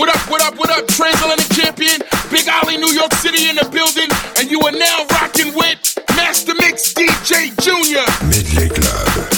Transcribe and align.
What 0.00 0.08
up, 0.08 0.30
what 0.30 0.40
up, 0.40 0.56
what 0.56 0.70
up? 0.70 0.88
Transatlantic 0.88 1.54
champion, 1.54 2.00
Big 2.30 2.48
Ollie, 2.48 2.78
New 2.78 2.94
York 2.94 3.12
City 3.16 3.50
in 3.50 3.56
the 3.56 3.68
building, 3.68 4.08
and 4.38 4.50
you 4.50 4.58
are 4.62 4.72
now 4.72 5.04
rocking 5.20 5.54
with 5.54 5.98
Master 6.16 6.54
Mix 6.54 6.94
DJ 6.94 7.54
Junior. 7.60 8.06
Midley 8.24 8.70
Club. 8.70 9.29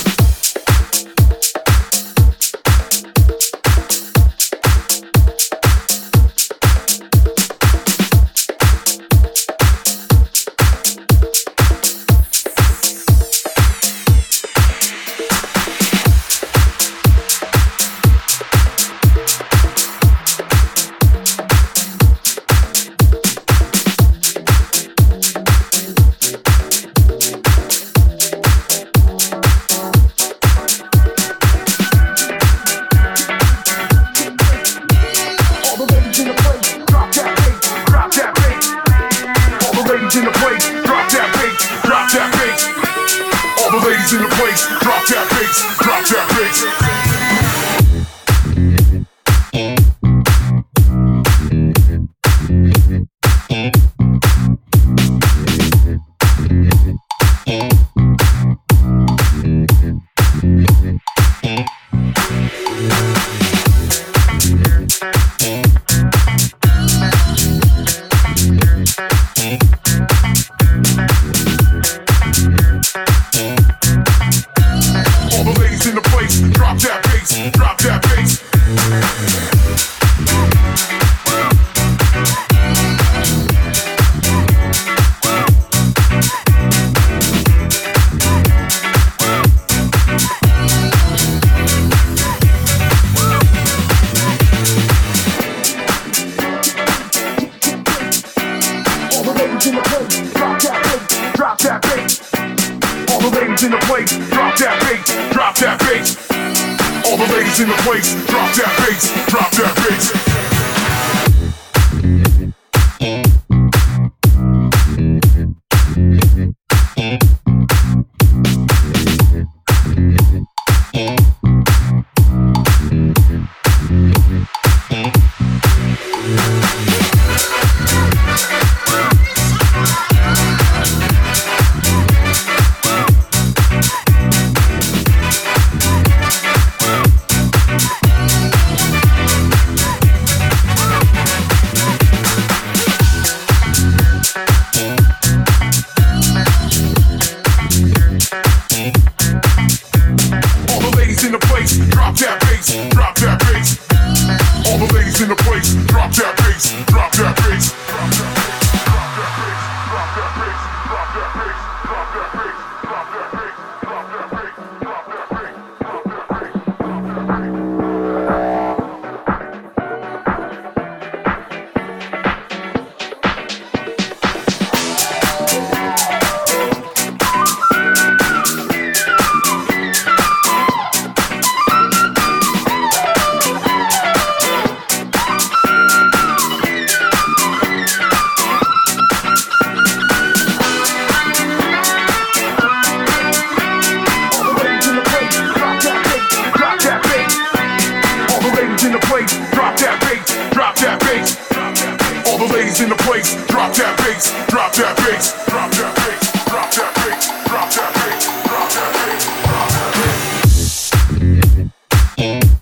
Thank 212.17 212.62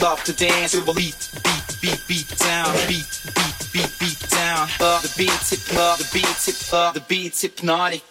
love 0.00 0.24
to 0.24 0.32
dance 0.32 0.72
to 0.72 0.78
a 0.90 0.94
beat, 0.94 1.30
beat, 1.44 1.80
beat, 1.82 2.00
beat 2.08 2.38
down, 2.38 2.74
beat, 2.88 3.04
beat, 3.34 3.72
beat, 3.72 3.92
beat 4.00 4.30
down. 4.30 4.68
Up 4.80 5.02
the 5.02 5.12
beat, 5.18 5.40
tip, 5.48 5.76
up 5.76 5.98
the 5.98 6.08
beat, 6.12 6.36
tip, 6.42 6.72
up 6.72 6.94
the 6.94 7.00
beat, 7.00 7.36
hypnotic. 7.36 8.09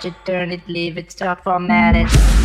Watch 0.00 0.12
it, 0.12 0.26
turn 0.26 0.50
it, 0.50 0.66
leave 0.66 0.96
it, 0.96 1.10
stop, 1.10 1.44
format 1.44 1.94
it. 1.96 2.39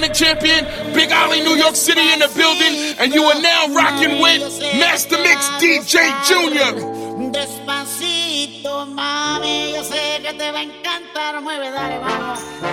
Champion, 0.00 0.64
Big 0.94 1.12
Ollie 1.12 1.42
New 1.42 1.54
York 1.54 1.76
City 1.76 2.00
in 2.12 2.18
the 2.20 2.28
building, 2.34 2.96
and 2.98 3.12
you 3.12 3.24
are 3.24 3.40
now 3.42 3.66
rocking 3.74 4.22
with 4.22 4.40
Master 4.80 5.18
Mix 5.18 5.48
DJ 5.60 6.00
Jr. 6.24 7.30
Despacito, 7.30 8.86
mami, 8.86 9.72
yo 9.74 9.84
sé 9.84 10.22
que 10.22 10.32
te 10.32 10.50
va 10.50 10.60
a 10.60 10.62
encantar, 10.62 11.42
mueve, 11.42 11.70
dale, 11.70 11.98
vamos. 11.98 12.71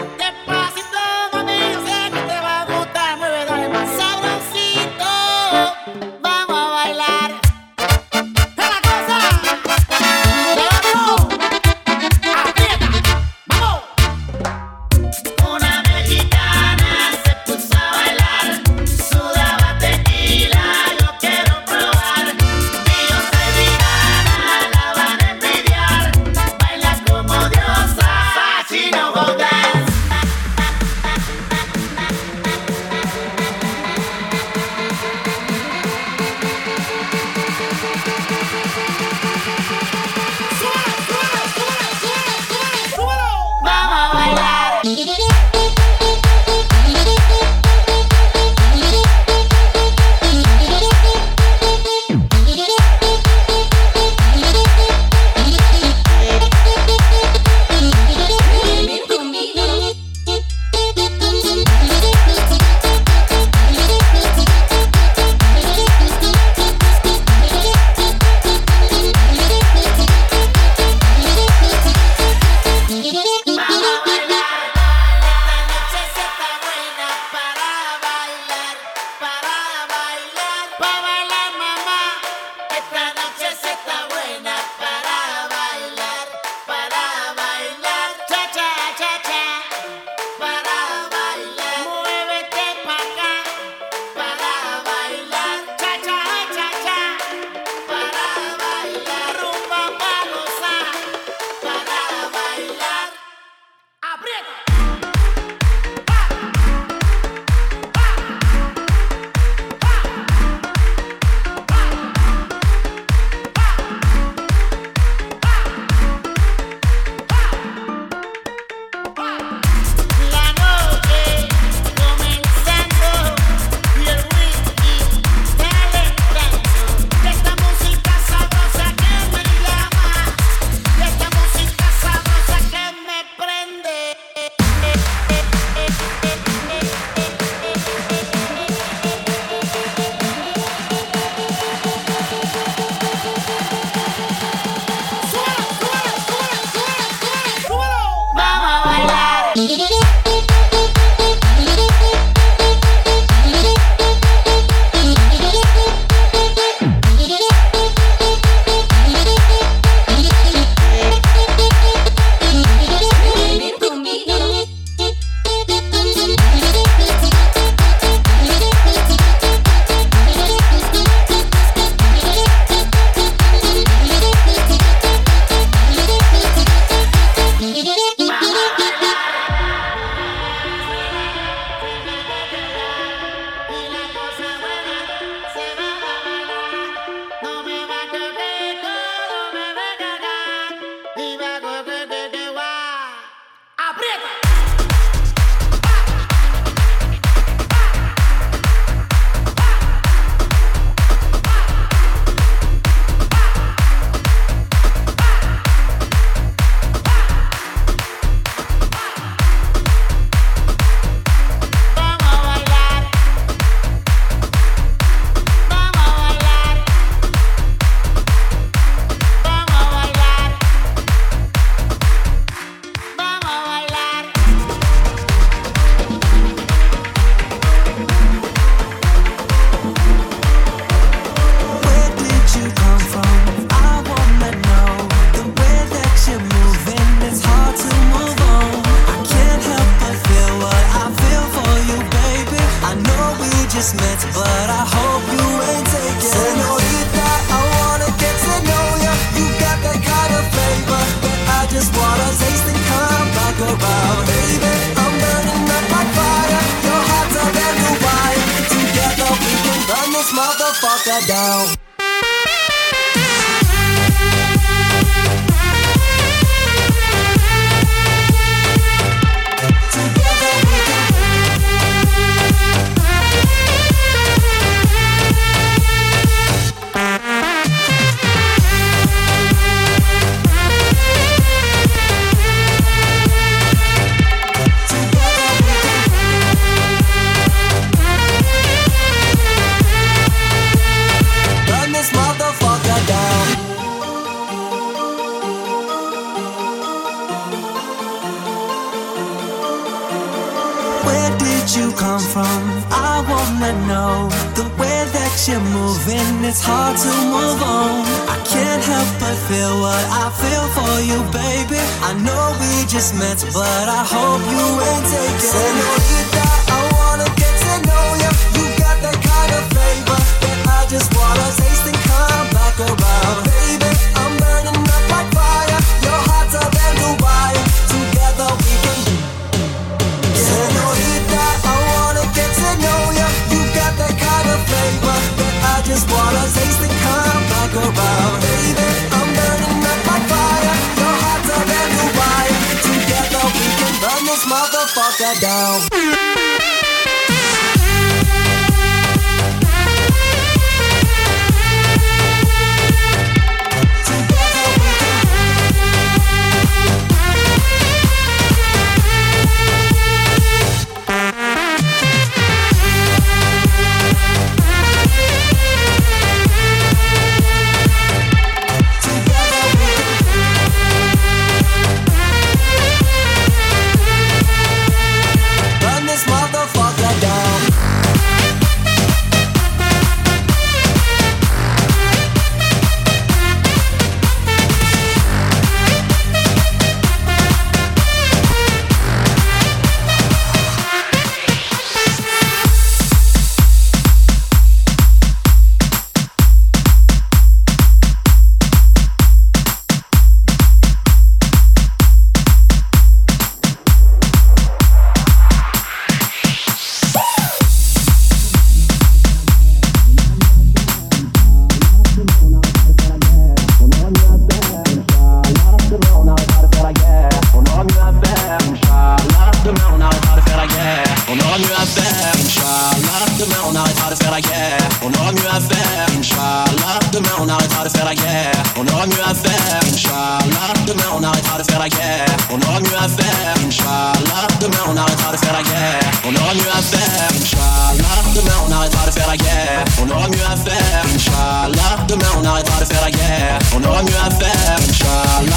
la 439.29 439.37
guerre, 439.37 439.85
on 440.01 440.09
aura 440.09 440.27
mieux 440.27 440.45
à 440.45 440.55
faire, 440.55 441.03
Inch'Allah. 441.13 442.05
Demain 442.07 442.31
on 442.39 442.45
arrêtera 442.45 442.79
de 442.79 442.85
faire 442.85 443.01
la 443.01 443.11
guerre, 443.11 443.59
on 443.75 443.83
aura 443.83 444.01
mieux 444.01 444.17
à 444.25 444.29
faire, 444.31 444.77
Inch'Allah. 444.89 445.48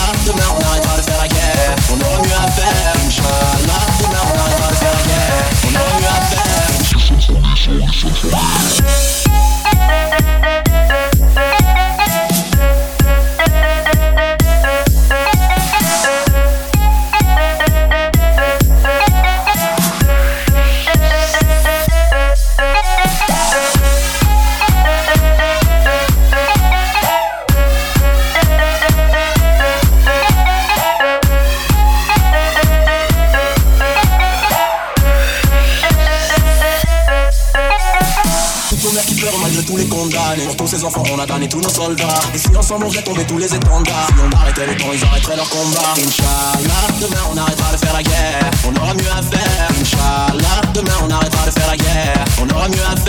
Et 42.33 42.39
si 42.39 42.57
ensemble 42.57 42.85
on 42.87 42.91
faisait 42.91 43.03
tomber 43.03 43.25
tous 43.25 43.39
les 43.39 43.53
étendards, 43.53 44.07
si 44.07 44.15
on 44.23 44.37
arrêtait 44.37 44.67
le 44.67 44.77
temps, 44.77 44.93
ils 44.95 45.05
arrêteraient 45.05 45.35
leur 45.35 45.49
combat. 45.49 45.95
Inch'Allah, 45.99 46.87
demain 47.01 47.23
on 47.33 47.37
arrêtera 47.37 47.73
de 47.73 47.77
faire 47.79 47.93
la 47.93 48.03
guerre, 48.05 48.51
on 48.65 48.77
aura 48.77 48.95
mieux 48.95 49.11
à 49.11 49.21
faire. 49.21 49.69
Inch'Allah, 49.81 50.61
demain 50.75 50.95
on 51.03 51.11
arrêtera 51.11 51.47
de 51.47 51.51
faire 51.51 51.67
la 51.67 51.77
guerre, 51.77 52.25
on 52.41 52.49
aura 52.55 52.69
mieux 52.69 52.85
à 52.85 52.95
faire. 52.95 53.02